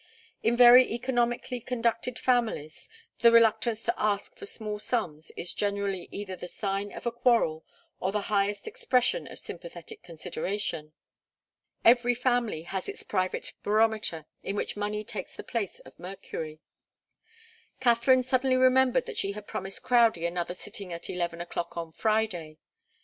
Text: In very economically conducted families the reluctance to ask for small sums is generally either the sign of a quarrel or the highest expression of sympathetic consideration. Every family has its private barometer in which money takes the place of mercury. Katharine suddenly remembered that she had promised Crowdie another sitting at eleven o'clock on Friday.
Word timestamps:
In 0.41 0.55
very 0.57 0.91
economically 0.91 1.59
conducted 1.59 2.17
families 2.17 2.89
the 3.19 3.31
reluctance 3.31 3.83
to 3.83 3.93
ask 3.99 4.33
for 4.35 4.47
small 4.47 4.79
sums 4.79 5.29
is 5.37 5.53
generally 5.53 6.07
either 6.11 6.35
the 6.35 6.47
sign 6.47 6.91
of 6.91 7.05
a 7.05 7.11
quarrel 7.11 7.63
or 7.99 8.11
the 8.11 8.21
highest 8.21 8.67
expression 8.67 9.27
of 9.27 9.37
sympathetic 9.37 10.01
consideration. 10.01 10.93
Every 11.85 12.15
family 12.15 12.63
has 12.63 12.89
its 12.89 13.03
private 13.03 13.53
barometer 13.61 14.25
in 14.41 14.55
which 14.55 14.75
money 14.75 15.03
takes 15.03 15.35
the 15.35 15.43
place 15.43 15.77
of 15.81 15.99
mercury. 15.99 16.61
Katharine 17.79 18.23
suddenly 18.23 18.55
remembered 18.57 19.05
that 19.05 19.19
she 19.19 19.33
had 19.33 19.45
promised 19.45 19.83
Crowdie 19.83 20.25
another 20.25 20.55
sitting 20.55 20.91
at 20.91 21.11
eleven 21.11 21.41
o'clock 21.41 21.77
on 21.77 21.91
Friday. 21.91 22.57